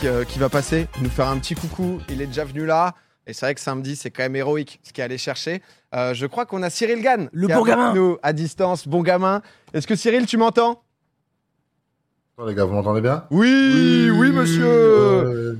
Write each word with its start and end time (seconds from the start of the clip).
qui, 0.00 0.08
euh, 0.08 0.24
qui 0.24 0.38
va 0.38 0.48
passer, 0.48 0.88
nous 1.00 1.08
faire 1.10 1.28
un 1.28 1.38
petit 1.38 1.54
coucou. 1.54 2.00
Il 2.08 2.20
est 2.20 2.26
déjà 2.26 2.44
venu 2.44 2.66
là. 2.66 2.94
Et 3.26 3.32
c'est 3.32 3.46
vrai 3.46 3.54
que 3.54 3.60
samedi, 3.60 3.96
c'est 3.96 4.10
quand 4.10 4.22
même 4.22 4.36
héroïque 4.36 4.78
ce 4.84 4.92
qu'il 4.92 5.02
allait 5.02 5.18
chercher. 5.18 5.60
Euh, 5.94 6.14
je 6.14 6.26
crois 6.26 6.46
qu'on 6.46 6.62
a 6.62 6.70
Cyril 6.70 7.02
Gann. 7.02 7.28
Le 7.32 7.46
qui 7.46 7.52
est 7.52 7.56
bon 7.56 7.62
avec 7.62 7.74
gamin. 7.74 7.94
Nous, 7.94 8.18
à 8.22 8.32
distance, 8.32 8.86
bon 8.86 9.02
gamin. 9.02 9.42
Est-ce 9.74 9.86
que 9.86 9.96
Cyril, 9.96 10.26
tu 10.26 10.36
m'entends? 10.36 10.82
Les 12.46 12.54
gars, 12.54 12.64
vous 12.66 12.74
m'entendez 12.74 13.00
bien? 13.00 13.24
Oui, 13.30 14.10
oui, 14.12 14.30
monsieur. 14.30 15.56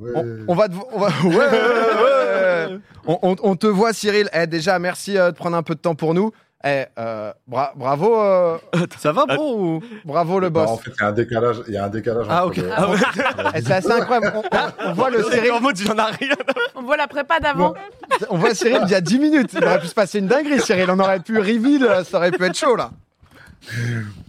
Ouais. 0.00 0.12
On, 0.14 0.44
on 0.48 0.54
va, 0.54 0.68
te- 0.68 0.74
on 0.92 0.98
va- 1.00 1.08
ouais, 1.24 1.36
ouais, 1.36 2.72
ouais. 2.74 2.78
On, 3.06 3.18
on- 3.22 3.36
on 3.42 3.56
te 3.56 3.66
voit, 3.66 3.92
Cyril. 3.92 4.30
Eh, 4.32 4.46
déjà, 4.46 4.78
merci 4.78 5.18
euh, 5.18 5.32
de 5.32 5.36
prendre 5.36 5.56
un 5.56 5.62
peu 5.64 5.74
de 5.74 5.80
temps 5.80 5.96
pour 5.96 6.14
nous. 6.14 6.30
Eh, 6.64 6.84
euh, 6.98 7.32
bra- 7.48 7.72
bravo, 7.74 8.20
euh, 8.20 8.56
Ça 8.98 9.10
va, 9.10 9.26
bro 9.26 9.56
ou... 9.58 9.80
bravo 10.04 10.38
le 10.38 10.46
Non, 10.46 10.52
boss. 10.52 10.70
en 10.70 10.76
fait, 10.76 10.90
il 10.96 11.00
y 11.00 11.04
a 11.04 11.08
un 11.08 11.12
décalage. 11.12 11.56
Il 11.66 11.74
y 11.74 11.76
a 11.76 11.84
un 11.84 11.88
décalage. 11.88 12.26
Ah, 12.30 12.46
entre 12.46 12.58
ok. 12.60 12.64
le- 12.64 12.70
Ah, 12.76 12.88
ouais. 12.90 13.60
C'est 13.64 13.72
assez 13.72 13.90
incroyable. 13.90 14.32
On, 14.36 14.40
on- 14.40 14.90
on 14.90 14.92
voit 14.92 15.10
le 15.10 15.22
Cyril, 15.30 15.50
en 15.52 15.60
mode, 15.60 15.76
j'en 15.76 15.94
ai 15.96 16.02
rien. 16.20 16.34
On 16.76 16.82
voit 16.82 16.96
la 16.96 17.08
prépa 17.08 17.40
d'avant. 17.40 17.74
on 18.30 18.38
voit 18.38 18.54
Cyril 18.54 18.80
il 18.84 18.90
y 18.90 18.94
a 18.94 19.00
10 19.00 19.18
minutes. 19.18 19.50
Il 19.54 19.64
aurait 19.64 19.80
pu 19.80 19.88
se 19.88 19.94
passer 19.94 20.20
une 20.20 20.28
dinguerie, 20.28 20.60
Cyril. 20.60 20.88
On 20.90 20.98
aurait 21.00 21.18
pu 21.20 21.36
reveal, 21.38 22.04
ça 22.04 22.18
aurait 22.18 22.30
pu 22.30 22.44
être 22.44 22.56
chaud 22.56 22.76
là. 22.76 22.90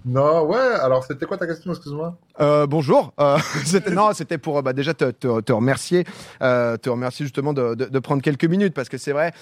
Non, 0.06 0.44
ouais. 0.46 0.58
Alors, 0.58 1.04
c'était 1.04 1.26
quoi 1.26 1.38
ta 1.38 1.48
question 1.48 1.72
Excuse-moi? 1.72 2.18
Euh, 2.40 2.68
bonjour. 2.68 3.14
Euh, 3.20 3.38
non, 3.92 4.12
c'était 4.14 4.38
pour 4.38 4.58
euh, 4.58 4.62
bah, 4.62 4.74
déjà 4.74 4.94
te, 4.94 5.52
remercier, 5.52 6.04
te 6.40 6.90
remercier 6.90 7.26
justement 7.26 7.54
de, 7.54 8.00
prendre 8.00 8.22
quelques 8.22 8.46
minutes 8.46 8.74
parce 8.74 8.90
que 8.90 8.98
c'est 8.98 9.12
vrai, 9.12 9.34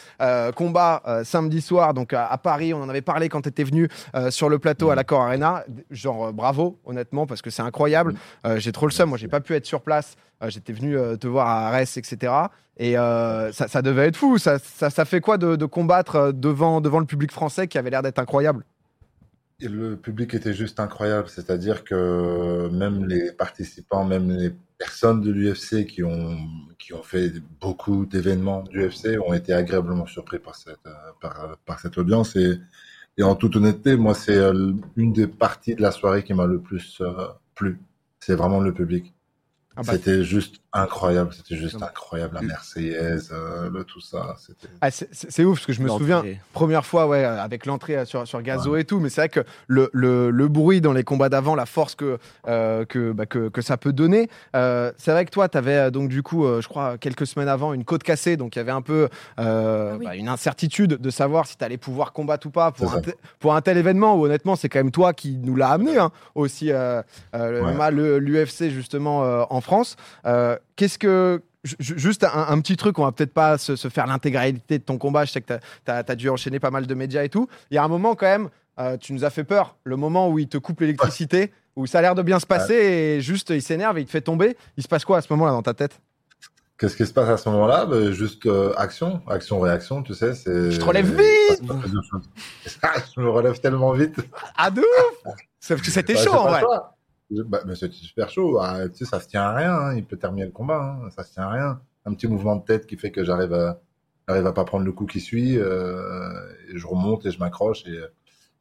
combat 0.55 1.01
samedi 1.23 1.61
soir 1.61 1.93
donc 1.93 2.13
à, 2.13 2.37
Paris, 2.37 2.73
on 2.73 2.81
en 2.81 2.89
avait 2.89 3.01
parlé 3.01 3.29
quand 3.29 3.41
tu 3.41 3.49
étais 3.49 3.63
venu 3.63 3.89
sur 4.29 4.49
le 4.49 4.59
plateau 4.59 4.91
à 4.91 4.95
l'Accor 4.95 5.21
Arena. 5.21 5.63
Genre 5.89 6.31
bravo, 6.31 6.79
honnêtement, 6.85 7.25
parce 7.25 7.41
que 7.41 7.49
c'est 7.49 7.61
incroyable. 7.61 8.15
J'ai 8.57 8.71
trop 8.71 8.85
le 8.85 8.91
seum, 8.91 9.09
moi 9.09 9.17
j'ai 9.17 9.27
pas 9.27 9.41
pu 9.41 9.55
être 9.55 9.65
sur 9.65 9.81
place. 9.81 10.15
J'étais 10.47 10.73
venu 10.73 10.95
te 11.17 11.27
voir 11.27 11.47
à 11.47 11.67
Arès, 11.67 11.97
etc. 11.97 12.33
Et 12.77 12.93
ça, 12.93 13.81
devait 13.81 14.07
être 14.07 14.17
fou. 14.17 14.37
Ça, 14.37 14.59
ça, 14.59 15.05
fait 15.05 15.21
quoi 15.21 15.37
de, 15.37 15.55
de 15.55 15.65
combattre 15.65 16.31
devant, 16.33 16.81
devant 16.81 16.99
le 16.99 17.05
public 17.05 17.31
français 17.31 17.67
qui 17.67 17.77
avait 17.77 17.89
l'air 17.89 18.03
d'être 18.03 18.19
incroyable? 18.19 18.63
Le 19.67 19.95
public 19.95 20.33
était 20.33 20.53
juste 20.53 20.79
incroyable. 20.79 21.29
C'est-à-dire 21.29 21.83
que 21.83 22.69
même 22.69 23.05
les 23.05 23.31
participants, 23.31 24.05
même 24.05 24.31
les 24.31 24.53
personnes 24.77 25.21
de 25.21 25.31
l'UFC 25.31 25.85
qui 25.85 26.03
ont, 26.03 26.37
qui 26.79 26.93
ont 26.93 27.03
fait 27.03 27.33
beaucoup 27.59 28.05
d'événements 28.05 28.63
d'UFC 28.63 29.19
ont 29.25 29.33
été 29.33 29.53
agréablement 29.53 30.07
surpris 30.07 30.39
par 30.39 30.55
cette, 30.55 30.77
euh, 30.87 30.91
par, 31.21 31.43
euh, 31.43 31.53
par 31.65 31.79
cette 31.79 31.97
audience. 31.97 32.35
Et, 32.35 32.59
et 33.17 33.23
en 33.23 33.35
toute 33.35 33.55
honnêteté, 33.55 33.95
moi, 33.95 34.13
c'est 34.13 34.37
euh, 34.37 34.73
une 34.95 35.13
des 35.13 35.27
parties 35.27 35.75
de 35.75 35.81
la 35.81 35.91
soirée 35.91 36.23
qui 36.23 36.33
m'a 36.33 36.45
le 36.45 36.59
plus 36.59 36.99
euh, 37.01 37.27
plu. 37.55 37.79
C'est 38.19 38.35
vraiment 38.35 38.59
le 38.59 38.73
public. 38.73 39.13
Ah 39.75 39.81
bah, 39.83 39.93
C'était 39.93 40.23
juste 40.23 40.61
incroyable. 40.73 41.31
C'était 41.33 41.55
juste 41.57 41.79
Non. 41.79 41.87
incroyable. 41.87 42.35
La 42.35 42.41
Marseillaise, 42.41 43.29
euh, 43.33 43.69
le 43.69 43.83
tout 43.83 43.99
ça. 44.01 44.35
C'était. 44.39 44.67
ah, 44.81 44.89
c'est- 44.91 45.43
ouf 45.43 45.57
parce 45.57 45.65
que 45.67 45.73
je 45.73 45.81
me 45.81 45.89
souviens, 45.89 46.23
Première 46.53 46.85
fois, 46.85 47.07
ouais, 47.07 47.23
euh, 47.23 47.41
avec 47.41 47.65
l'entrée 47.65 47.97
euh, 47.97 48.05
sur, 48.05 48.27
sur 48.27 48.41
Gazo 48.41 48.75
et 48.75 48.83
tout, 48.85 48.99
mais 48.99 49.09
c'est 49.09 49.21
vrai 49.21 49.29
que 49.29 49.41
le, 49.67 49.89
le, 49.93 50.29
le 50.31 50.47
bruit 50.47 50.81
dans 50.81 50.93
les 50.93 51.03
combats 51.03 51.29
d'avant, 51.29 51.55
la 51.55 51.65
force 51.65 51.95
que, 51.95 52.17
euh, 52.47 52.85
que, 52.85 53.11
bah, 53.11 53.25
que, 53.25 53.49
que 53.49 53.61
ça 53.61 53.77
peut 53.77 53.93
donner, 53.93 54.29
euh, 54.55 54.91
c'est 54.97 55.11
vrai 55.11 55.25
que 55.25 55.31
toi, 55.31 55.49
tu 55.49 55.57
avais 55.57 55.91
donc 55.91 56.09
du 56.09 56.23
coup, 56.23 56.45
euh, 56.45 56.61
je 56.61 56.67
crois, 56.67 56.97
quelques 56.97 57.27
semaines 57.27 57.47
avant, 57.49 57.73
une 57.73 57.83
côte 57.85 58.03
cassée, 58.03 58.37
donc 58.37 58.55
il 58.55 58.59
y 58.59 58.61
avait 58.61 58.71
un 58.71 58.81
peu 58.81 59.09
euh, 59.39 59.91
Ah 59.93 59.97
oui. 59.97 60.05
bah, 60.05 60.15
une 60.15 60.27
incertitude 60.29 60.93
de 60.95 61.09
savoir 61.09 61.47
si 61.47 61.57
tu 61.57 61.63
allais 61.63 61.77
pouvoir 61.77 62.13
combattre 62.13 62.47
ou 62.47 62.51
pas 62.51 62.71
pour 62.71 62.93
un, 62.93 63.01
te- 63.01 63.09
pour 63.39 63.55
un 63.55 63.61
tel 63.61 63.77
événement 63.77 64.15
où 64.15 64.25
honnêtement, 64.25 64.55
c'est 64.55 64.69
quand 64.69 64.79
même 64.79 64.91
toi 64.91 65.13
qui 65.13 65.37
nous 65.37 65.55
l'a 65.55 65.69
amené 65.69 65.97
hein, 65.97 66.11
aussi, 66.35 66.71
euh, 66.71 67.01
euh, 67.35 67.51
le- 67.51 67.61
Ouais. 67.61 68.19
L'UFC 68.19 68.69
justement 68.69 69.23
euh, 69.23 69.43
en 69.49 69.59
France. 69.61 69.95
Qu'est-ce 70.75 70.97
que. 70.97 71.41
ju- 71.63 71.75
ju- 71.79 71.99
Juste 71.99 72.23
un, 72.23 72.47
un 72.49 72.59
petit 72.61 72.75
truc, 72.77 72.97
on 72.99 73.03
va 73.03 73.11
peut-être 73.11 73.33
pas 73.33 73.57
se, 73.57 73.75
se 73.75 73.87
faire 73.89 74.07
l'intégralité 74.07 74.79
de 74.79 74.83
ton 74.83 74.97
combat. 74.97 75.25
Je 75.25 75.31
sais 75.31 75.41
que 75.41 75.53
tu 75.53 75.91
as, 75.91 76.15
dû 76.15 76.29
enchaîner 76.29 76.59
pas 76.59 76.71
mal 76.71 76.87
de 76.87 76.93
médias 76.93 77.23
et 77.23 77.29
tout. 77.29 77.47
Il 77.69 77.75
y 77.75 77.77
a 77.77 77.83
un 77.83 77.87
moment 77.87 78.15
quand 78.15 78.25
même, 78.27 78.49
euh, 78.79 78.97
tu 78.97 79.13
nous 79.13 79.23
as 79.25 79.29
fait 79.29 79.43
peur, 79.43 79.75
le 79.83 79.95
moment 79.97 80.29
où 80.29 80.39
il 80.39 80.47
te 80.47 80.57
coupe 80.57 80.79
l'électricité, 80.81 81.51
où 81.75 81.85
ça 81.85 81.99
a 81.99 82.01
l'air 82.01 82.15
de 82.15 82.21
bien 82.21 82.39
se 82.39 82.45
passer 82.45 82.73
et 82.73 83.21
juste 83.21 83.49
il 83.51 83.61
s'énerve 83.61 83.97
et 83.97 84.01
il 84.01 84.05
te 84.05 84.11
fait 84.11 84.21
tomber. 84.21 84.57
Il 84.77 84.83
se 84.83 84.87
passe 84.87 85.05
quoi 85.05 85.17
à 85.17 85.21
ce 85.21 85.27
moment-là 85.33 85.51
dans 85.51 85.61
ta 85.61 85.73
tête? 85.73 85.99
Qu'est-ce 86.77 86.97
qui 86.97 87.05
se 87.05 87.13
passe 87.13 87.29
à 87.29 87.37
ce 87.37 87.47
moment-là? 87.49 87.85
Ben, 87.85 88.11
Juste 88.11 88.43
euh, 88.47 88.73
action, 88.75 89.21
action, 89.29 89.59
réaction, 89.59 90.01
tu 90.01 90.15
sais. 90.15 90.33
c'est- 90.33 90.71
Je 90.71 90.79
te 90.79 90.83
relève 90.85 91.05
vite. 91.15 91.61
Je 93.15 93.21
me 93.21 93.29
relève 93.29 93.59
tellement 93.59 93.91
vite. 93.91 94.15
Ah 94.57 94.71
de 94.71 94.81
ouf 94.81 95.33
C'est 95.59 95.75
parce 95.75 95.85
que 95.85 95.91
c'était 95.93 96.15
Bah, 96.15 96.23
chaud 96.23 96.33
en 96.33 96.47
vrai. 96.47 96.63
Bah, 97.47 97.61
mais 97.65 97.75
c'était 97.75 97.93
super 97.95 98.29
chaud. 98.29 98.59
Ah, 98.59 98.89
tu 98.89 98.97
sais, 98.97 99.05
ça 99.05 99.19
se 99.19 99.27
tient 99.27 99.43
à 99.43 99.53
rien. 99.55 99.73
hein. 99.73 99.95
Il 99.95 100.03
peut 100.05 100.17
terminer 100.17 100.45
le 100.45 100.51
combat. 100.51 100.99
hein. 101.03 101.09
Ça 101.15 101.23
se 101.23 101.33
tient 101.33 101.43
à 101.43 101.49
rien. 101.51 101.81
Un 102.05 102.13
petit 102.13 102.27
mouvement 102.27 102.55
de 102.57 102.65
tête 102.65 102.85
qui 102.87 102.97
fait 102.97 103.11
que 103.11 103.23
j'arrive 103.23 103.53
à, 103.53 103.79
j'arrive 104.27 104.45
à 104.47 104.51
pas 104.53 104.65
prendre 104.65 104.85
le 104.85 104.91
coup 104.91 105.05
qui 105.05 105.19
suit. 105.19 105.57
euh, 105.57 106.29
et 106.69 106.77
je 106.77 106.85
remonte 106.87 107.25
et 107.25 107.31
je 107.31 107.39
m'accroche 107.39 107.85
et, 107.87 107.99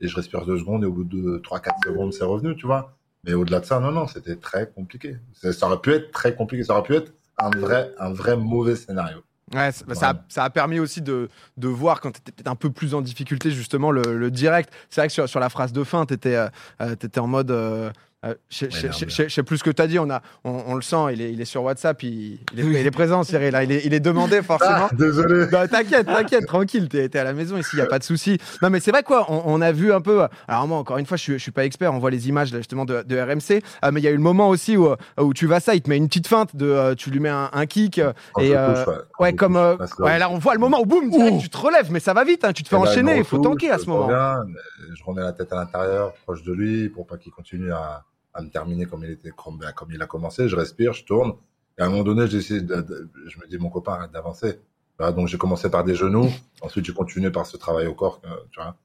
et 0.00 0.08
je 0.08 0.14
respire 0.16 0.44
deux 0.46 0.58
secondes 0.58 0.84
et 0.84 0.86
au 0.86 0.92
bout 0.92 1.04
de 1.04 1.38
trois, 1.38 1.58
quatre 1.60 1.82
secondes, 1.84 2.12
c'est 2.12 2.24
revenu, 2.24 2.54
tu 2.56 2.66
vois. 2.66 2.96
Mais 3.24 3.34
au-delà 3.34 3.60
de 3.60 3.64
ça, 3.66 3.80
non, 3.80 3.90
non, 3.92 4.06
c'était 4.06 4.36
très 4.36 4.70
compliqué. 4.70 5.16
Ça, 5.34 5.52
ça 5.52 5.66
aurait 5.66 5.80
pu 5.80 5.92
être 5.92 6.10
très 6.10 6.34
compliqué. 6.34 6.64
Ça 6.64 6.72
aurait 6.74 6.82
pu 6.84 6.94
être 6.94 7.12
un 7.38 7.50
vrai, 7.50 7.92
un 7.98 8.12
vrai 8.12 8.36
mauvais 8.36 8.76
scénario. 8.76 9.18
Ouais, 9.52 9.72
ça, 9.72 9.84
ça 9.94 10.10
a, 10.10 10.24
ça 10.28 10.44
a 10.44 10.50
permis 10.50 10.78
aussi 10.78 11.02
de, 11.02 11.28
de 11.56 11.66
voir 11.68 12.00
quand 12.00 12.12
tu 12.12 12.20
étais 12.20 12.30
peut-être 12.30 12.46
un 12.48 12.54
peu 12.54 12.70
plus 12.70 12.94
en 12.94 13.00
difficulté, 13.02 13.50
justement, 13.50 13.90
le, 13.90 14.16
le 14.16 14.30
direct. 14.30 14.72
C'est 14.90 15.00
vrai 15.00 15.08
que 15.08 15.12
sur, 15.12 15.28
sur 15.28 15.40
la 15.40 15.48
phrase 15.48 15.72
de 15.72 15.82
fin, 15.82 16.06
tu 16.06 16.14
étais, 16.14 16.38
en 17.18 17.26
mode. 17.26 17.50
euh, 17.50 17.90
euh, 18.26 18.34
je 18.50 18.66
sais- 19.28 19.42
plus 19.42 19.58
ce 19.58 19.64
que 19.64 19.70
tu 19.70 19.80
as 19.80 19.86
dit, 19.86 19.98
on, 19.98 20.10
a, 20.10 20.20
on, 20.44 20.62
on 20.66 20.74
le 20.74 20.82
sent, 20.82 20.96
il 21.14 21.22
est, 21.22 21.32
il 21.32 21.40
est 21.40 21.44
sur 21.46 21.62
WhatsApp, 21.62 22.02
il, 22.02 22.38
il, 22.52 22.60
est, 22.60 22.80
il 22.80 22.86
est 22.86 22.90
présent, 22.90 23.22
Cyril, 23.24 23.50
là, 23.52 23.64
il, 23.64 23.72
est, 23.72 23.82
il 23.86 23.94
est 23.94 24.00
demandé 24.00 24.42
forcément. 24.42 24.88
Ah, 24.90 24.94
désolé. 24.94 25.46
Bah, 25.46 25.66
t'inquiète, 25.68 26.06
t'inquiète, 26.06 26.46
tranquille, 26.46 26.88
t'es 26.88 27.08
t'es 27.08 27.18
à 27.18 27.24
la 27.24 27.32
maison 27.32 27.56
ici, 27.56 27.76
y 27.78 27.80
a 27.80 27.86
pas 27.86 27.98
de 27.98 28.04
souci. 28.04 28.36
Non, 28.60 28.68
mais 28.68 28.80
c'est 28.80 28.90
vrai 28.90 29.02
quoi, 29.02 29.24
on, 29.30 29.42
on 29.46 29.60
a 29.62 29.72
vu 29.72 29.92
un 29.92 30.00
peu. 30.02 30.26
Alors 30.48 30.68
moi, 30.68 30.76
encore 30.78 30.98
une 30.98 31.06
fois, 31.06 31.16
je 31.16 31.22
suis, 31.22 31.32
je 31.34 31.38
suis 31.38 31.50
pas 31.50 31.64
expert, 31.64 31.94
on 31.94 31.98
voit 31.98 32.10
les 32.10 32.28
images 32.28 32.52
là, 32.52 32.58
justement 32.58 32.84
de, 32.84 33.02
de 33.02 33.18
RMC, 33.18 33.62
euh, 33.84 33.90
mais 33.90 34.00
il 34.00 34.04
y 34.04 34.08
a 34.08 34.10
eu 34.10 34.16
le 34.16 34.20
moment 34.22 34.50
aussi 34.50 34.76
où, 34.76 34.86
euh, 34.88 34.96
où 35.18 35.32
tu 35.32 35.46
vas 35.46 35.60
ça, 35.60 35.74
il 35.74 35.80
te 35.80 35.88
met 35.88 35.96
une 35.96 36.08
petite 36.08 36.26
feinte, 36.26 36.54
de, 36.56 36.66
euh, 36.66 36.94
tu 36.94 37.10
lui 37.10 37.20
mets 37.20 37.28
un, 37.30 37.48
un 37.54 37.64
kick, 37.66 38.00
Quand 38.34 38.42
et 38.42 38.54
euh, 38.54 38.84
touche, 38.84 38.94
ouais. 39.20 39.32
Comme 39.34 39.56
euh, 39.56 39.76
ouais, 40.00 40.18
là 40.18 40.28
on 40.30 40.36
voit 40.38 40.52
le 40.54 40.60
moment 40.60 40.80
où 40.80 40.84
boum, 40.86 41.08
direct, 41.08 41.40
tu 41.40 41.48
te 41.48 41.56
relèves, 41.56 41.90
mais 41.90 42.00
ça 42.00 42.12
va 42.12 42.24
vite, 42.24 42.44
hein, 42.44 42.52
tu 42.52 42.62
te 42.64 42.68
fais 42.68 42.76
là, 42.76 42.82
enchaîner, 42.82 43.12
il 43.14 43.18
il 43.18 43.24
faut 43.24 43.38
tanker 43.38 43.70
à 43.70 43.78
ce 43.78 43.86
moment. 43.86 44.06
reviens, 44.06 44.44
je 44.94 45.02
remets 45.04 45.22
la 45.22 45.32
tête 45.32 45.52
à 45.52 45.56
l'intérieur, 45.56 46.12
proche 46.24 46.42
de 46.42 46.52
lui, 46.52 46.88
pour 46.90 47.06
pas 47.06 47.16
qu'il 47.16 47.32
continue 47.32 47.72
à, 47.72 48.02
à 48.34 48.42
me 48.42 48.50
terminer 48.50 48.86
comme 48.86 49.04
il 49.04 49.10
était, 49.10 49.30
comme, 49.30 49.58
ben, 49.58 49.72
comme 49.72 49.90
il 49.92 50.00
a 50.02 50.06
commencé. 50.06 50.48
Je 50.48 50.56
respire, 50.56 50.92
je 50.92 51.04
tourne. 51.04 51.32
Et 51.78 51.82
à 51.82 51.86
un 51.86 51.88
moment 51.90 52.02
donné, 52.04 52.26
j'essaie 52.26 52.60
de, 52.60 52.76
de- 52.80 53.10
je 53.26 53.38
me 53.38 53.46
dis, 53.46 53.58
mon 53.58 53.70
copain, 53.70 53.94
arrête 53.94 54.12
d'avancer. 54.12 54.60
Voilà, 54.98 55.12
donc 55.12 55.28
j'ai 55.28 55.38
commencé 55.38 55.70
par 55.70 55.82
des 55.84 55.94
genoux. 55.94 56.28
Ensuite, 56.62 56.84
j'ai 56.84 56.92
continué 56.92 57.30
par 57.30 57.46
ce 57.46 57.56
travail 57.56 57.86
au 57.86 57.94
corps, 57.94 58.20
euh, 58.24 58.28
tu 58.50 58.60
vois. 58.60 58.76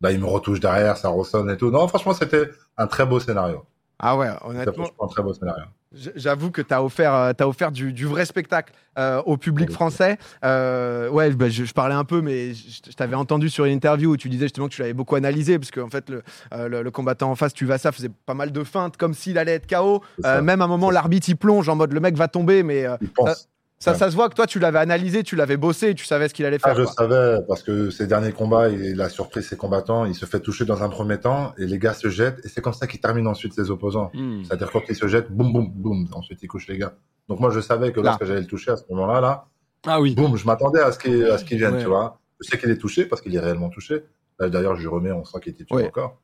Là, 0.00 0.12
il 0.12 0.20
me 0.20 0.26
retouche 0.26 0.60
derrière, 0.60 0.96
ça 0.96 1.08
ressonne 1.10 1.50
et 1.50 1.56
tout. 1.56 1.70
Non, 1.70 1.86
franchement, 1.88 2.14
c'était 2.14 2.50
un 2.76 2.86
très 2.86 3.04
beau 3.04 3.20
scénario. 3.20 3.64
Ah 3.98 4.16
ouais, 4.16 4.28
C'était 4.30 4.46
honnêtement, 4.48 4.72
franchement 4.84 5.04
un 5.04 5.08
très 5.08 5.22
beau 5.22 5.34
scénario. 5.34 5.64
J'avoue 5.92 6.50
que 6.50 6.60
tu 6.60 6.74
as 6.74 6.84
offert, 6.84 7.14
euh, 7.14 7.32
t'as 7.32 7.46
offert 7.46 7.72
du, 7.72 7.94
du 7.94 8.04
vrai 8.04 8.26
spectacle 8.26 8.74
euh, 8.98 9.22
au 9.24 9.38
public 9.38 9.70
français. 9.70 10.18
Euh, 10.44 11.08
ouais, 11.08 11.30
bah, 11.30 11.48
je, 11.48 11.64
je 11.64 11.72
parlais 11.72 11.94
un 11.94 12.04
peu, 12.04 12.20
mais 12.20 12.52
je, 12.52 12.90
je 12.90 12.92
t'avais 12.94 13.16
entendu 13.16 13.48
sur 13.48 13.64
une 13.64 13.72
interview 13.72 14.10
où 14.10 14.16
tu 14.18 14.28
disais 14.28 14.46
justement 14.46 14.68
que 14.68 14.74
tu 14.74 14.82
l'avais 14.82 14.92
beaucoup 14.92 15.14
analysé, 15.16 15.58
parce 15.58 15.70
qu'en 15.70 15.88
fait, 15.88 16.10
le, 16.10 16.22
euh, 16.52 16.68
le, 16.68 16.82
le 16.82 16.90
combattant 16.90 17.30
en 17.30 17.36
face, 17.36 17.54
tu 17.54 17.64
vas 17.64 17.78
ça, 17.78 17.90
faisait 17.90 18.10
pas 18.26 18.34
mal 18.34 18.52
de 18.52 18.64
feintes, 18.64 18.98
comme 18.98 19.14
s'il 19.14 19.38
allait 19.38 19.54
être 19.54 19.66
KO. 19.66 20.02
Même 20.22 20.60
à 20.60 20.64
un 20.64 20.68
moment, 20.68 20.90
l'arbitre, 20.90 21.30
il 21.30 21.36
plonge 21.36 21.68
en 21.70 21.76
mode 21.76 21.92
le 21.94 22.00
mec 22.00 22.16
va 22.16 22.28
tomber, 22.28 22.62
mais 22.62 22.86
Il 23.00 23.08
pense. 23.08 23.48
Ça, 23.78 23.92
Ouais. 23.92 23.98
ça 23.98 24.10
se 24.10 24.16
voit 24.16 24.28
que 24.28 24.34
toi, 24.34 24.46
tu 24.46 24.58
l'avais 24.58 24.78
analysé, 24.78 25.22
tu 25.22 25.36
l'avais 25.36 25.56
bossé, 25.56 25.94
tu 25.94 26.04
savais 26.04 26.28
ce 26.28 26.34
qu'il 26.34 26.44
allait 26.46 26.58
Ah, 26.62 26.68
faire. 26.68 26.76
je 26.78 26.82
quoi. 26.84 26.92
savais, 26.92 27.38
parce 27.46 27.62
que 27.62 27.90
ces 27.90 28.06
derniers 28.06 28.32
combats, 28.32 28.68
il 28.68 29.00
a 29.00 29.08
surpris 29.08 29.42
ses 29.42 29.56
combattants, 29.56 30.04
il 30.04 30.14
se 30.14 30.26
fait 30.26 30.40
toucher 30.40 30.64
dans 30.64 30.82
un 30.82 30.88
premier 30.88 31.18
temps, 31.18 31.52
et 31.58 31.66
les 31.66 31.78
gars 31.78 31.94
se 31.94 32.08
jettent, 32.08 32.40
et 32.44 32.48
c'est 32.48 32.60
comme 32.60 32.72
ça 32.72 32.86
qu'il 32.86 33.00
termine 33.00 33.26
ensuite 33.26 33.54
ses 33.54 33.70
opposants. 33.70 34.10
Hmm. 34.14 34.42
C'est-à-dire 34.44 34.70
quand 34.70 34.82
il 34.88 34.94
se 34.96 35.06
jette, 35.06 35.30
boum, 35.30 35.52
boum, 35.52 35.70
boum, 35.72 36.08
ensuite 36.12 36.42
il 36.42 36.48
couche 36.48 36.66
les 36.68 36.78
gars. 36.78 36.94
Donc 37.28 37.40
moi 37.40 37.50
je 37.50 37.60
savais 37.60 37.92
que 37.92 38.00
Là. 38.00 38.10
lorsque 38.10 38.24
j'allais 38.24 38.40
le 38.40 38.46
toucher 38.46 38.70
à 38.72 38.76
ce 38.76 38.84
moment-là, 38.90 39.20
là, 39.20 39.44
Ah 39.86 40.00
oui. 40.00 40.14
boum, 40.14 40.36
je 40.36 40.44
m'attendais 40.46 40.80
à 40.80 40.90
ce 40.92 40.98
qu'il 40.98 41.24
à 41.26 41.38
ce 41.38 41.44
qu'il 41.44 41.58
vienne, 41.58 41.74
Ouais. 41.74 41.80
tu 41.82 41.86
vois. 41.88 42.18
Je 42.40 42.48
sais 42.48 42.58
qu'il 42.58 42.70
est 42.70 42.78
touché 42.78 43.04
parce 43.04 43.20
qu'il 43.22 43.34
est 43.34 43.40
réellement 43.40 43.68
touché. 43.68 44.02
D'ailleurs, 44.40 44.76
je 44.76 44.80
lui 44.82 44.88
remets, 44.88 45.10
on 45.12 45.24
sent 45.24 45.38
qu'il 45.42 45.52
était 45.52 45.64
tué 45.64 45.76
Ouais. 45.76 45.86
encore. 45.88 46.20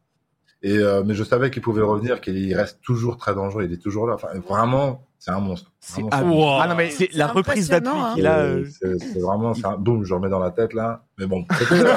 Et 0.64 0.78
euh, 0.78 1.02
mais 1.04 1.12
je 1.12 1.22
savais 1.22 1.50
qu'il 1.50 1.60
pouvait 1.60 1.82
revenir, 1.82 2.22
qu'il 2.22 2.56
reste 2.56 2.80
toujours 2.80 3.18
très 3.18 3.34
dangereux, 3.34 3.64
il 3.64 3.72
est 3.74 3.82
toujours 3.82 4.06
là. 4.06 4.14
Enfin, 4.14 4.28
vraiment, 4.48 5.06
c'est 5.18 5.30
un 5.30 5.38
monstre. 5.38 5.70
C'est 5.78 6.00
Vraiment, 6.00 6.58
ah. 6.58 6.62
Ah 6.64 6.68
non, 6.68 6.74
mais 6.74 6.88
c'est 6.88 7.12
la 7.12 7.26
reprise 7.26 7.68
d'appui 7.68 7.90
hein. 7.90 8.12
qu'il 8.14 8.26
a. 8.26 8.38
Euh, 8.38 8.64
euh, 8.82 8.96
C'est 8.98 9.20
vraiment, 9.20 9.52
c'est 9.52 9.66
un 9.66 9.76
boum, 9.76 10.04
je 10.04 10.14
remets 10.14 10.30
dans 10.30 10.38
la 10.38 10.50
tête 10.50 10.72
là. 10.72 11.04
Mais 11.18 11.26
bon, 11.26 11.44
c'était, 11.58 11.84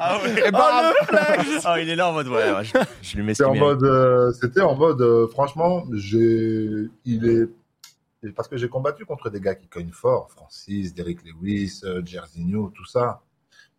Ah 0.00 0.18
ouais. 0.20 0.34
Eh 0.46 0.50
ben, 0.50 0.58
Ah, 1.64 1.80
il 1.80 1.88
est 1.88 1.94
là 1.94 2.08
en 2.10 2.12
mode 2.12 2.26
ouais, 2.26 2.52
ouais, 2.52 2.64
je, 2.64 2.72
je 3.02 3.16
lui 3.16 3.22
mets 3.22 3.34
C'était 3.34 3.48
en 3.48 3.54
euh, 3.54 4.32
c'était 4.32 4.62
en 4.62 4.74
mode, 4.74 5.00
euh, 5.00 5.28
franchement, 5.28 5.84
j'ai, 5.92 6.88
il 7.04 7.48
est, 8.24 8.32
parce 8.32 8.48
que 8.48 8.56
j'ai 8.56 8.68
combattu 8.68 9.04
contre 9.04 9.30
des 9.30 9.40
gars 9.40 9.54
qui 9.54 9.68
cognent 9.68 9.92
fort, 9.92 10.28
Francis, 10.32 10.92
Derek 10.92 11.18
Lewis, 11.24 11.82
Jairzinho, 12.04 12.72
tout 12.74 12.84
ça. 12.84 13.20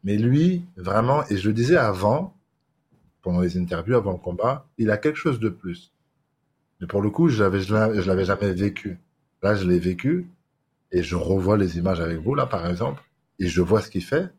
Mais 0.06 0.16
lui, 0.16 0.64
vraiment, 0.78 1.26
et 1.30 1.36
je 1.36 1.50
le 1.50 1.54
disais 1.54 1.76
avant, 1.76 2.37
pendant 3.28 3.42
les 3.42 3.58
interviews, 3.58 3.96
avant 3.98 4.14
le 4.14 4.18
combat, 4.20 4.66
il 4.78 4.90
a 4.90 4.98
quelque 4.98 5.18
chose 5.18 5.42
de 5.42 5.50
plus. 5.50 5.92
Mais 6.82 6.88
pour 6.88 7.02
le 7.02 7.10
coup, 7.10 7.30
je 7.30 7.38
je 7.38 8.08
l'avais 8.10 8.26
jamais 8.26 8.54
vécu. 8.54 9.00
Là, 9.44 9.56
je 9.56 9.68
l'ai 9.68 9.80
vécu 9.80 10.30
et 10.92 11.04
je 11.04 11.16
revois 11.18 11.58
les 11.58 11.78
images 11.78 12.02
avec 12.02 12.20
vous, 12.20 12.36
là, 12.36 12.46
par 12.48 12.68
exemple, 12.70 13.04
et 13.40 13.48
je 13.48 13.62
vois 13.62 13.82
ce 13.82 13.90
qu'il 13.92 14.04
fait. 14.04 14.30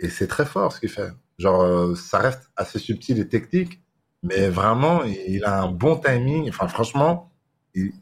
Et 0.00 0.08
c'est 0.08 0.26
très 0.26 0.44
fort 0.46 0.72
ce 0.72 0.80
qu'il 0.80 0.88
fait. 0.90 1.10
Genre, 1.38 1.62
euh, 1.62 1.94
ça 1.94 2.18
reste 2.18 2.50
assez 2.56 2.78
subtil 2.78 3.18
et 3.18 3.28
technique, 3.28 3.80
mais 4.22 4.48
vraiment, 4.48 5.04
il, 5.04 5.16
il 5.28 5.44
a 5.44 5.62
un 5.62 5.70
bon 5.70 5.96
timing. 5.96 6.48
Enfin, 6.48 6.68
franchement, 6.68 7.30
il- 7.74 7.92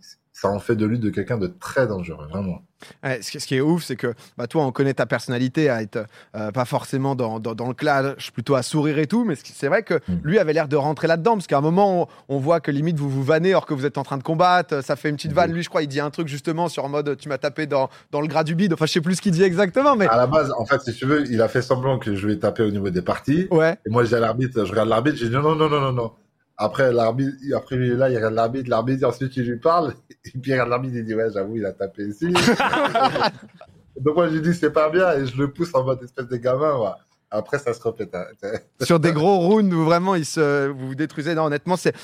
ça 0.45 0.51
en 0.55 0.59
fait 0.61 0.77
de 0.77 0.87
lui 0.87 0.99
de 0.99 1.11
quelqu'un 1.11 1.39
de 1.39 1.47
très 1.47 1.87
dangereux, 1.87 2.27
vraiment. 2.31 2.61
Ouais, 3.03 3.23
ce, 3.23 3.39
qui, 3.39 3.55
est 3.55 3.63
ouf, 3.63 3.83
c'est 3.83 3.97
que 3.97 4.13
bah, 4.37 4.47
toi, 4.47 4.63
on 4.67 4.71
connaît 4.71 4.93
ta 4.93 5.07
personnalité 5.07 5.71
à 5.71 5.81
être 5.81 6.05
euh, 6.37 6.51
pas 6.53 6.67
forcément 6.67 7.15
dans, 7.15 7.41
dans, 7.41 7.55
dans 7.55 7.67
le 7.69 7.73
clash, 7.73 8.31
plutôt 8.31 8.57
à 8.57 8.63
sourire 8.63 8.99
et 8.99 9.07
tout, 9.07 9.25
mais 9.25 9.37
c'est 9.37 9.69
vrai 9.69 9.83
que 9.83 9.95
Mm. 10.07 10.19
lui 10.23 10.39
avait 10.39 10.53
l'air 10.53 10.69
de 10.69 10.77
rentrer 10.77 11.07
là-dedans, 11.07 11.33
parce 11.35 11.47
qu'à 11.47 11.57
un 11.57 11.63
moment, 11.63 12.03
on, 12.29 12.37
on 12.37 12.39
voit 12.39 12.61
que 12.61 12.71
limite 12.71 12.99
vous 12.99 13.09
vous 13.09 13.23
vannez 13.25 13.51
alors 13.51 13.65
que 13.65 13.73
vous 13.73 13.87
êtes 13.87 13.97
en 13.97 14.03
train 14.03 14.19
de 14.19 14.23
combattre, 14.23 14.85
ça 14.85 14.97
fait 14.97 15.09
une 15.09 15.17
petite 15.17 15.31
Mm. 15.33 15.35
vanne. 15.35 15.53
Lui, 15.53 15.63
je 15.63 15.71
crois, 15.71 15.83
il 15.83 15.89
dit 15.89 16.01
un 16.01 16.11
truc 16.11 16.29
justement 16.29 16.69
sur 16.69 16.87
mode 16.91 17.17
tu 17.17 17.31
m'as 17.31 17.39
tapé 17.39 17.67
dans, 17.67 17.89
dans 18.11 18.21
le 18.21 18.27
gras 18.27 18.45
du 18.45 18.55
bide. 18.55 18.75
Enfin, 18.75 18.85
je 18.85 18.93
sais 18.93 19.01
plus 19.01 19.15
ce 19.15 19.23
qu'il 19.23 19.33
dit 19.33 19.43
exactement, 19.45 19.97
mais 19.97 20.07
À 20.09 20.19
la 20.19 20.27
base, 20.27 20.53
en 20.59 20.67
fait, 20.67 20.83
si 20.83 20.93
tu 20.93 21.07
veux, 21.07 21.25
il 21.31 21.41
a 21.41 21.49
fait 21.49 21.63
semblant 21.63 21.99
que 21.99 22.15
je 22.15 22.27
lui 22.27 22.35
ai 22.35 22.39
tapé 22.39 22.63
au 22.65 22.71
niveau 22.71 22.91
des 22.91 23.03
parties. 23.03 23.49
ouais. 23.51 23.79
Et 23.87 23.91
moi, 23.91 24.03
à 24.15 24.21
l'arbitre, 24.21 24.63
je 24.67 24.71
regarde 24.71 24.91
l'arbitre, 24.91 25.17
j'ai 25.17 25.29
dit 25.31 25.35
non, 25.35 25.55
non, 25.55 25.71
non, 25.71 25.81
non, 25.81 25.93
non. 25.93 26.13
Après, 26.57 26.93
l'arbitre, 26.93 27.37
après, 27.57 27.77
là, 27.77 28.09
il 28.09 28.17
regarde 28.17 28.35
l'arbitre, 28.35 28.71
l'arbitre, 28.71 29.09
ensuite, 29.09 29.37
il 29.37 29.45
lui 29.45 29.59
parle, 29.59 29.95
et 30.25 30.39
puis 30.39 30.51
il 30.51 30.53
regarde 30.53 30.71
l'arbitre, 30.71 30.97
il 30.97 31.05
dit, 31.05 31.15
ouais, 31.15 31.31
j'avoue, 31.33 31.57
il 31.57 31.67
a 31.67 31.73
tapé 31.73 32.05
ici. 32.05 32.33
Donc, 34.01 34.17
moi, 34.17 34.29
je 34.29 34.35
lui 34.35 34.43
dis, 34.43 34.55
c'est 34.55 34.71
pas 34.71 34.91
bien, 34.91 35.13
et 35.13 35.27
je 35.27 35.37
le 35.37 35.53
pousse 35.53 35.75
en 35.75 35.85
mode 35.85 36.03
espèce 36.03 36.29
de 36.29 36.37
gamin, 36.37 36.79
ouais. 36.79 36.91
Après, 37.37 37.59
ça 37.59 37.75
se 37.75 37.83
répète. 37.83 38.15
hein. 38.15 38.25
sur 38.83 39.01
des 39.01 39.13
gros 39.13 39.39
rounds 39.41 39.75
où 39.75 39.85
vraiment 39.85 40.15
ils 40.15 40.25
se, 40.25 40.69
vous 40.69 40.89
vous 40.89 40.95
détruisez. 40.95 41.35
Non, 41.35 41.45
honnêtement, 41.45 41.77
c'est, 41.77 41.95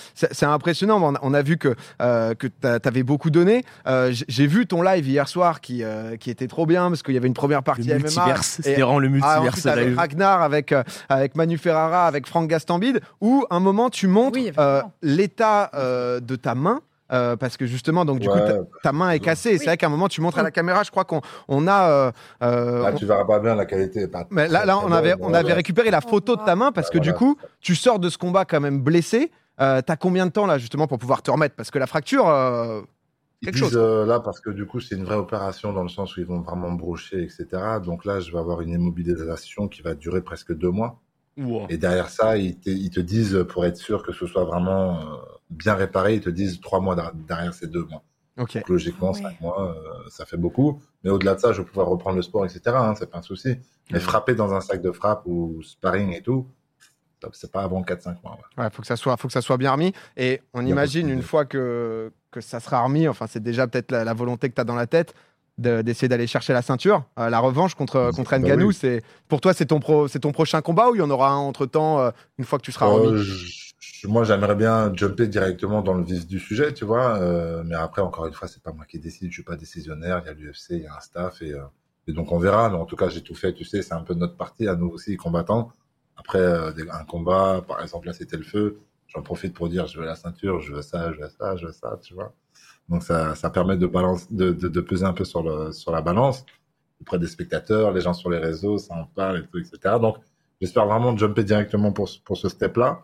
impressionnant. 0.43 1.01
On 1.03 1.15
a, 1.15 1.19
on 1.23 1.35
a 1.35 1.43
vu 1.43 1.57
que, 1.57 1.75
euh, 2.03 2.35
que 2.35 2.47
tu 2.49 2.67
avais 2.89 3.03
beaucoup 3.03 3.31
donné. 3.31 3.65
Euh, 3.87 4.13
j'ai- 4.29 4.47
vu 4.47 4.67
ton 4.67 4.83
live 4.83 5.07
hier 5.09 5.29
soir 5.29 5.61
qui, 5.61 5.85
euh, 5.85 6.17
qui 6.17 6.31
était 6.31 6.49
trop 6.49 6.67
bien 6.67 6.89
parce 6.89 7.03
qu'il 7.05 7.15
y 7.15 7.17
avait 7.17 7.29
une 7.29 7.35
première 7.35 7.63
partie 7.63 7.89
Le 7.89 7.99
MMA. 8.01 8.43
C'était 8.43 8.75
vraiment 8.81 8.99
le 8.99 9.07
Ah, 9.23 9.39
multiverse 9.41 9.67
avec. 9.67 9.97
Ragnar, 9.97 10.43
avec, 10.43 10.73
euh, 10.73 10.83
avec 11.09 11.37
Manu 11.37 11.57
Ferrara, 11.59 12.07
avec 12.07 12.27
Franck 12.27 12.49
Gastambide, 12.49 13.01
où 13.21 13.45
un 13.51 13.61
moment 13.61 13.89
tu 13.91 14.09
montres 14.09 14.39
Oui, 14.39 14.51
euh, 14.59 14.83
l'état 15.03 15.71
euh, 15.75 16.19
de 16.21 16.35
ta 16.37 16.55
main. 16.57 16.81
Euh, 17.13 17.37
parce 17.37 17.57
que 17.57 17.67
justement, 17.67 18.05
donc 18.05 18.19
du 18.21 18.29
coup, 18.29 18.35
Ouais. 18.35 18.47
ta, 18.47 18.59
ta 18.83 18.93
main 18.93 19.11
est 19.11 19.21
cassée. 19.21 19.51
Et 19.51 19.53
c'est 19.55 19.61
Oui. 19.61 19.67
vrai 19.67 19.77
qu'à 19.77 19.87
un 19.87 19.91
moment, 19.91 20.09
tu 20.09 20.21
montres 20.21 20.39
à 20.39 20.43
la 20.43 20.51
caméra. 20.51 20.83
Je 20.83 20.91
crois 20.91 21.05
qu'on 21.05 21.21
on 21.49 21.67
a. 21.69 21.89
euh, 21.91 22.13
euh, 22.43 22.83
Là, 22.83 22.91
on- 22.93 22.97
tu 22.97 23.07
verras 23.07 23.25
pas 23.25 23.39
bien 23.41 23.55
la 23.55 23.67
qualité. 23.67 24.07
Pas 24.09 24.27
mais 24.31 24.49
là, 24.49 24.65
là, 24.65 24.79
on 24.79 24.93
avait, 24.93 25.15
on 25.21 25.33
avait 25.35 25.53
récupéré 25.53 25.91
la 25.91 26.01
photo 26.01 26.37
de 26.37 26.45
ta 26.45 26.57
main 26.57 26.73
parce 26.73 26.91
que 26.91 26.99
du 26.99 27.13
coup, 27.13 27.37
tu 27.61 27.75
sors 27.75 27.99
de 27.99 28.09
ce 28.09 28.19
combat 28.19 28.45
quand 28.45 28.61
même 28.61 28.81
blessé. 28.81 29.31
Euh, 29.61 29.83
T'as 29.85 29.97
combien 29.97 30.25
de 30.27 30.31
temps 30.33 30.47
là 30.47 30.57
justement 30.59 30.87
pour 30.87 30.99
pouvoir 30.99 31.23
te 31.23 31.31
remettre? 31.31 31.55
Parce 31.55 31.71
que 31.71 31.79
la 31.79 31.87
fracture, 31.87 32.27
euh, 32.29 32.81
Ils 33.43 33.47
quelque 33.47 33.55
disent, 33.57 33.65
chose. 33.65 33.77
euh, 33.77 34.07
là, 34.07 34.21
parce 34.21 34.41
que 34.41 34.49
du 34.51 34.67
coup, 34.67 34.81
c'est 34.81 34.95
une 34.95 35.05
vraie 35.05 35.17
opération 35.17 35.73
dans 35.75 35.83
le 35.83 35.89
sens 35.91 36.17
où 36.17 36.21
ils 36.21 36.27
vont 36.27 36.41
vraiment 36.41 36.71
me 36.71 36.79
brocher, 36.79 37.23
etc. 37.23 37.47
Donc 37.85 38.05
là, 38.07 38.21
je 38.21 38.33
vais 38.33 38.39
avoir 38.39 38.61
une 38.63 38.71
immobilisation 38.71 39.69
qui 39.69 39.83
va 39.83 39.95
durer 39.95 40.23
presque 40.23 40.55
deux 40.55 40.71
mois. 40.71 41.01
Wow. 41.37 41.67
Et 41.71 41.79
derrière 41.79 42.09
ça, 42.11 42.37
ils 42.37 42.59
te, 42.59 42.69
ils 42.71 42.91
te 42.91 43.01
disent, 43.01 43.45
pour 43.49 43.65
être 43.65 43.77
sûr 43.77 44.03
que 44.03 44.13
ce 44.13 44.27
soit 44.27 44.45
vraiment 44.45 44.99
euh, 45.01 45.17
bien 45.51 45.75
réparé, 45.75 46.15
ils 46.17 46.21
te 46.21 46.31
disent 46.31 46.61
trois 46.61 46.81
mois 46.81 46.95
der- 46.97 47.13
derrière 47.15 47.55
ces 47.55 47.67
deux 47.67 47.85
mois. 47.85 48.03
Donc, 48.37 48.69
logiquement, 48.69 49.13
Oui. 49.13 49.21
cinq 49.23 49.41
mois, 49.41 49.75
euh, 49.75 50.09
ça 50.09 50.25
fait 50.25 50.37
beaucoup. 50.39 50.81
Mais 51.05 51.11
au-delà 51.11 51.35
de 51.35 51.41
ça, 51.41 51.53
je 51.53 51.61
vais 51.61 51.67
pouvoir 51.67 51.89
reprendre 51.89 52.17
le 52.17 52.23
sport, 52.23 52.45
etc. 52.47 52.61
Hein, 52.75 52.95
c'est 52.99 53.11
pas 53.11 53.19
un 53.19 53.23
souci. 53.23 53.57
Mais 53.91 54.01
frapper 54.01 54.35
dans 54.35 54.55
un 54.55 54.61
sac 54.61 54.81
de 54.81 54.93
frappe 54.93 55.23
ou 55.27 55.63
sparring 55.63 56.13
et 56.15 56.23
tout, 56.23 56.47
c'est 57.33 57.53
pas 57.53 57.63
avant 57.63 57.83
4-5 57.83 58.17
mois. 58.25 58.39
ouais. 58.57 58.65
Ouais, 58.65 58.71
faut 58.71 58.81
que 58.81 58.87
ça 58.89 58.97
soit, 58.97 59.17
faut 59.19 59.29
que 59.29 59.33
ça 59.35 59.43
soit 59.43 59.59
bien 59.59 59.73
remis. 59.73 59.93
Et 60.17 60.41
on 60.55 60.65
imagine 60.65 61.11
une 61.11 61.23
fois 61.23 61.45
que 61.45 62.13
que 62.31 62.41
ça 62.41 62.61
sera 62.61 62.83
remis. 62.85 63.09
Enfin, 63.09 63.27
c'est 63.27 63.43
déjà 63.43 63.67
peut-être 63.67 63.91
la, 63.91 64.05
la 64.05 64.15
volonté 64.15 64.49
que 64.49 64.55
tu 64.55 64.61
as 64.61 64.65
dans 64.65 64.77
la 64.77 64.87
tête 64.87 65.13
de- 65.61 65.83
d'essayer 65.83 66.09
d'aller 66.09 66.27
chercher 66.27 66.53
la 66.53 66.63
ceinture, 66.63 67.05
Euh, 67.19 67.29
la 67.31 67.39
revanche 67.39 67.75
contre 67.75 68.11
contre 68.15 68.31
Bah 68.33 68.39
Ngannou. 68.39 68.69
oui. 68.69 68.75
C'est 68.75 69.03
pour 69.29 69.41
toi, 69.41 69.53
c'est 69.55 69.67
ton 69.67 69.79
pro, 69.81 70.09
ton 70.09 70.33
prochain 70.33 70.61
combat 70.63 70.89
ou 70.91 70.95
il 70.95 70.99
y 70.99 71.03
en 71.03 71.11
aura 71.11 71.31
un 71.31 71.37
entre 71.37 71.67
temps 71.67 72.11
une 72.39 72.45
fois 72.45 72.59
que 72.59 72.65
tu 72.65 72.73
seras 72.73 72.87
Euh, 72.89 72.93
remis. 72.95 73.23
je- 73.23 74.07
moi, 74.09 74.25
j'aimerais 74.25 74.55
bien 74.55 74.93
jumper 74.95 75.27
directement 75.27 75.83
dans 75.83 75.95
le 75.95 76.03
vif 76.05 76.27
du 76.27 76.39
sujet, 76.39 76.73
tu 76.73 76.85
vois. 76.85 77.17
euh, 77.19 77.63
mais 77.67 77.75
après, 77.75 78.01
encore 78.03 78.27
une 78.27 78.33
fois, 78.33 78.49
c'est 78.49 78.63
pas 78.63 78.73
moi 78.73 78.85
qui 78.87 78.99
décide. 78.99 79.29
Je 79.29 79.35
suis 79.35 79.43
pas 79.43 79.57
décisionnaire. 79.57 80.23
Il 80.25 80.27
y 80.27 80.31
a 80.31 80.33
l'UFC, 80.35 80.71
il 80.77 80.83
y 80.83 80.87
a 80.87 80.97
un 80.97 81.01
staff 81.01 81.43
et, 81.43 81.53
euh, 81.53 81.61
et 82.09 82.13
donc 82.13 82.33
on 82.33 82.39
verra. 82.39 82.71
Mais 82.71 82.77
en 82.77 82.87
tout 82.87 82.97
cas, 82.97 83.09
j'ai 83.11 83.23
tout 83.23 83.35
fait. 83.35 83.53
Tu 83.53 83.65
sais, 83.65 83.83
c'est 83.83 83.93
un 83.95 84.01
peu 84.03 84.15
notre 84.15 84.37
partie 84.37 84.67
à 84.69 84.75
nous 84.75 84.89
aussi, 84.89 85.17
combattants. 85.17 85.71
Après 86.17 86.39
euh, 86.39 86.71
un 86.93 87.05
combat, 87.05 87.63
par 87.67 87.81
exemple, 87.83 88.07
là, 88.07 88.13
c'était 88.15 88.37
le 88.37 88.43
feu. 88.43 88.79
J'en 89.09 89.23
profite 89.23 89.55
pour 89.55 89.69
dire, 89.69 89.87
je 89.87 89.99
veux 89.99 90.07
la 90.07 90.15
ceinture, 90.15 90.61
je 90.61 90.73
veux 90.73 90.83
ça, 90.83 91.13
je 91.13 91.21
veux 91.21 91.29
ça, 91.29 91.57
je 91.57 91.67
veux 91.67 91.73
ça, 91.73 91.99
tu 92.03 92.15
vois. 92.15 92.33
Donc 92.91 93.03
ça, 93.05 93.35
ça 93.37 93.49
permet 93.51 93.77
de 93.77 93.87
balance, 93.87 94.31
de, 94.33 94.81
peser 94.81 95.05
un 95.05 95.13
peu 95.15 95.25
sur 95.25 95.43
la 95.93 96.03
balance 96.03 96.45
auprès 97.01 97.19
des 97.19 97.29
spectateurs, 97.29 97.93
les 97.93 98.01
gens 98.03 98.13
sur 98.13 98.29
les 98.31 98.39
réseaux, 98.39 98.77
ça 98.79 98.95
en 98.95 99.05
parle 99.07 99.39
et 99.39 99.47
tout, 99.47 99.59
etc. 99.59 99.95
Donc, 100.01 100.19
j'espère 100.61 100.85
vraiment 100.87 101.17
jumper 101.17 101.45
directement 101.45 101.93
pour, 101.93 102.09
ce- 102.09 102.21
pour 102.21 102.37
ce 102.37 102.49
step-là. 102.51 103.03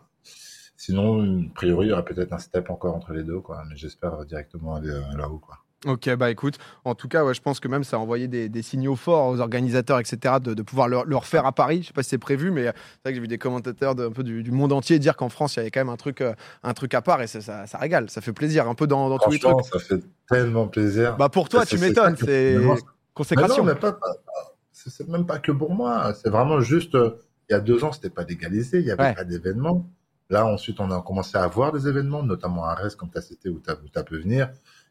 Sinon, 0.75 1.47
a 1.49 1.53
priori, 1.55 1.87
il 1.87 1.89
y 1.89 1.93
aura 1.93 2.03
peut-être 2.05 2.33
un 2.33 2.37
step 2.37 2.69
encore 2.69 2.95
entre 2.95 3.13
les 3.13 3.23
deux, 3.23 3.39
quoi. 3.39 3.63
Mais 3.69 3.75
j'espère 3.75 4.23
directement 4.25 4.75
aller 4.75 4.89
euh, 4.89 5.01
là-haut, 5.17 5.39
quoi. 5.39 5.57
Ok, 5.85 6.09
bah 6.15 6.31
écoute, 6.31 6.57
en 6.85 6.95
tout 6.95 7.07
cas, 7.07 7.23
ouais, 7.23 7.35
je 7.35 7.41
pense 7.41 7.59
que 7.59 7.67
même 7.67 7.83
ça 7.83 7.97
a 7.97 7.99
envoyé 7.99 8.27
des, 8.27 8.49
des 8.49 8.61
signaux 8.63 8.95
forts 8.95 9.27
aux 9.29 9.39
organisateurs, 9.39 9.99
etc., 9.99 10.35
de, 10.41 10.55
de 10.55 10.61
pouvoir 10.63 10.87
le, 10.87 10.97
le 11.05 11.15
refaire 11.15 11.45
à 11.45 11.51
Paris. 11.51 11.83
Je 11.83 11.87
sais 11.87 11.93
pas 11.93 12.01
si 12.01 12.09
c'est 12.09 12.17
prévu, 12.17 12.49
mais 12.49 12.67
euh, 12.67 12.71
c'est 12.73 13.01
vrai 13.03 13.11
que 13.11 13.15
j'ai 13.15 13.21
vu 13.21 13.27
des 13.27 13.37
commentateurs 13.37 13.93
de, 13.93 14.07
un 14.07 14.11
peu 14.11 14.23
du, 14.23 14.41
du 14.41 14.51
monde 14.51 14.73
entier 14.73 14.97
dire 14.97 15.15
qu'en 15.15 15.29
France, 15.29 15.55
il 15.55 15.57
y 15.57 15.61
avait 15.61 15.69
quand 15.69 15.79
même 15.81 15.89
un 15.89 15.95
truc, 15.97 16.21
euh, 16.21 16.33
un 16.63 16.73
truc 16.73 16.95
à 16.95 17.03
part 17.03 17.21
et 17.21 17.27
ça, 17.27 17.41
ça, 17.41 17.67
ça 17.67 17.77
régale, 17.77 18.09
ça 18.09 18.21
fait 18.21 18.33
plaisir, 18.33 18.67
un 18.67 18.73
peu 18.73 18.87
dans, 18.87 19.07
dans 19.07 19.19
tous 19.19 19.29
les 19.29 19.37
trucs. 19.37 19.65
ça 19.65 19.77
fait 19.77 20.01
tellement 20.27 20.67
plaisir. 20.67 21.15
Bah 21.15 21.29
pour 21.29 21.47
toi, 21.47 21.63
tu 21.63 21.77
m'étonnes, 21.77 22.15
c'est 22.17 22.55
Mais 22.57 22.75
consécration. 23.13 23.63
non, 23.63 23.69
mais 23.71 23.75
pas, 23.79 23.91
pas- 23.93 23.99
pas- 24.25 24.55
c'est 24.73 25.07
même 25.07 25.27
pas 25.27 25.37
que 25.37 25.51
pour 25.51 25.73
moi. 25.73 26.13
C'est 26.15 26.29
vraiment 26.29 26.59
juste, 26.59 26.95
euh, 26.95 27.19
il 27.49 27.53
y 27.53 27.55
a 27.55 27.59
deux 27.59 27.83
ans, 27.83 27.91
c'était 27.91 28.09
pas 28.09 28.23
légalisé, 28.23 28.79
il 28.79 28.85
y 28.85 28.91
avait 28.91 29.03
Ouais. 29.03 29.13
pas 29.13 29.23
d'événements. 29.23 29.87
Là, 30.29 30.45
ensuite, 30.45 30.79
on 30.79 30.91
a 30.91 31.01
commencé 31.01 31.37
à 31.37 31.43
avoir 31.43 31.71
des 31.71 31.87
événements, 31.87 32.23
notamment 32.23 32.65
à 32.65 32.75
Rennes, 32.75 32.91
comme 32.97 33.09
tu 33.09 33.17
as 33.17 33.21
cité, 33.21 33.49
où 33.49 33.61
tu 33.61 33.69
as, 33.69 34.03
pu 34.03 34.19
venir, 34.19 34.49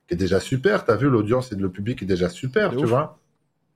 qui 0.08 0.14
est 0.14 0.16
déjà 0.16 0.40
super. 0.40 0.84
Tu 0.84 0.90
as 0.90 0.96
vu, 0.96 1.08
l'audience 1.10 1.52
et 1.52 1.56
le 1.56 1.70
public 1.70 2.02
est 2.02 2.06
déjà 2.06 2.28
super, 2.28 2.74
tu 2.76 2.84
ouf. 2.84 2.90
vois. 2.90 3.18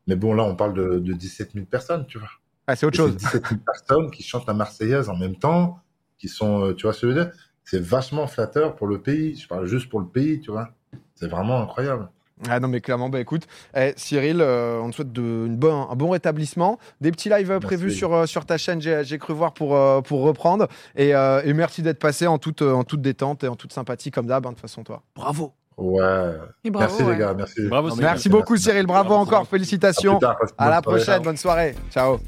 Mais 0.07 0.17
bon, 0.17 0.35
là, 0.35 0.45
on 0.45 0.57
parle 0.57 0.75
de, 0.75 0.99
de 0.99 1.13
17 1.13 1.53
000 1.55 1.67
personnes, 1.67 2.07
tu 2.07 2.19
vois. 2.19 2.29
Ah, 2.67 2.77
c'est 2.77 2.87
autre 2.87 2.95
Et 2.95 2.97
chose. 2.97 3.13
c'est 3.13 3.17
17 3.17 3.49
000 3.49 3.61
personnes 3.65 4.11
qui 4.11 4.23
chantent 4.23 4.47
la 4.47 4.55
Marseillaise 4.55 5.09
en 5.09 5.17
même 5.17 5.37
temps, 5.37 5.81
qui 6.19 6.29
sont, 6.29 6.67
euh, 6.67 6.75
tu 6.75 6.85
vois 6.85 6.93
ce 6.93 7.03
que 7.03 7.09
je 7.09 7.13
veux 7.13 7.25
dire? 7.25 7.33
C'est 7.65 7.81
vachement 7.83 8.27
flatteur 8.27 8.75
pour 8.77 8.87
le 8.87 9.01
pays. 9.03 9.37
Je 9.37 9.47
parle 9.47 9.67
juste 9.67 9.89
pour 9.89 10.01
le 10.01 10.07
pays, 10.09 10.41
tu 10.41 10.51
vois. 10.51 10.71
C'est 11.15 11.29
vraiment 11.29 11.61
incroyable. 11.63 12.11
Ah 12.49 12.59
non, 12.61 12.69
mais 12.69 12.81
clairement, 12.81 13.09
bah 13.09 13.21
écoute, 13.21 13.47
eh, 13.77 13.93
Cyril, 13.97 14.41
euh, 14.41 14.81
on 14.81 14.91
te 14.91 14.97
souhaite 14.97 15.13
de, 15.13 15.21
une 15.47 15.57
bonne, 15.57 15.75
un 15.91 15.95
bon 15.95 16.11
rétablissement. 16.11 16.79
Des 17.01 17.11
petits 17.11 17.29
lives 17.29 17.49
Merci. 17.49 17.67
prévus 17.67 17.91
sur, 17.91 18.15
euh, 18.15 18.27
sur 18.27 18.47
ta 18.47 18.57
chaîne, 18.57 18.81
j'ai 18.81 19.03
j'ai 19.05 19.19
cru 19.19 19.33
voir 19.35 19.53
pour, 19.53 19.77
euh, 19.77 20.01
pour 20.01 20.23
reprendre. 20.23 20.67
Et, 20.97 21.15
euh, 21.15 21.43
et 21.45 21.53
merci 21.53 21.83
d'être 21.83 21.99
passé 21.99 22.27
en 22.27 22.39
toute, 22.39 22.63
en 22.63 22.85
toute 22.85 23.03
détente 23.03 23.45
et 23.45 23.49
en 23.49 23.57
toute 23.57 23.73
sympathie, 23.73 24.11
comme 24.11 24.27
d'hab, 24.27 24.47
hein, 24.47 24.51
de 24.51 24.55
toute 24.55 24.63
façon, 24.63 24.83
toi. 24.85 25.03
Bravo. 25.15 25.53
Ouais. 25.77 26.33
Et 26.65 26.71
bravo, 26.71 26.89
merci 26.89 27.03
ouais. 27.05 27.13
les 27.13 27.19
gars, 27.19 27.35
merci. 27.35 27.69
Bravo. 27.69 27.95
Merci 27.97 28.29
beaucoup, 28.29 28.53
merci. 28.53 28.65
Cyril. 28.65 28.87
Bravo 28.87 29.09
Bravo, 29.11 29.23
encore. 29.23 29.47
Félicitations. 29.47 30.17
À 30.17 30.21
tard, 30.21 30.37
la 30.59 30.81
bonne 30.81 30.83
soirée. 30.83 30.83
prochaine. 30.83 31.23
Bonne 31.23 31.37
soirée. 31.37 31.75
Ciao. 31.91 32.19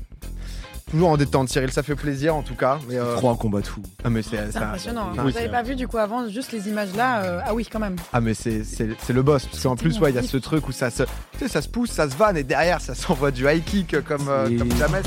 Toujours 0.93 1.09
en 1.11 1.17
détente, 1.17 1.49
Cyril. 1.49 1.73
Ça 1.73 1.83
fait 1.83 1.97
plaisir, 1.97 2.37
en 2.37 2.43
tout 2.43 2.55
cas. 2.55 2.79
Mais, 2.89 2.97
euh, 2.99 3.17
Trop 3.17 3.31
un 3.31 3.35
combat 3.37 3.61
de 3.61 3.67
fou. 3.67 3.83
ah, 4.05 4.11
mais 4.11 4.23
c'est 4.23 4.39
impressionnant. 4.57 5.09
hein. 5.19 5.23
Vous 5.25 5.31
n'avez 5.33 5.49
pas 5.49 5.63
vu 5.63 5.75
du 5.75 5.89
coup 5.89 5.99
avant 5.99 6.29
juste 6.29 6.53
les 6.53 6.69
images 6.69 6.95
là 6.95 7.23
euh, 7.25 7.41
Ah 7.45 7.55
oui, 7.55 7.67
quand 7.71 7.81
même. 7.81 7.97
Ah 8.13 8.21
mais 8.21 8.35
c'est 8.35 8.63
c'est 8.63 8.89
c'est 9.03 9.13
le 9.13 9.23
boss 9.23 9.47
parce 9.47 9.63
qu'en 9.63 9.75
plus 9.77 9.99
ouais 9.99 10.11
il 10.11 10.15
y 10.15 10.19
a 10.19 10.23
ce 10.23 10.37
truc 10.37 10.69
où 10.69 10.73
ça 10.73 10.91
se 10.91 11.03
tu 11.03 11.09
sais 11.41 11.49
ça 11.49 11.61
se 11.63 11.69
pousse 11.69 11.91
ça 11.91 12.09
se 12.09 12.17
vanne 12.17 12.37
et 12.37 12.45
derrière 12.45 12.81
ça 12.81 12.95
s'envoie 12.95 13.31
du 13.31 13.47
high 13.49 13.65
kick 13.65 14.01
comme 14.05 14.29
euh, 14.29 14.59
comme 14.59 14.71
jamais 14.77 15.01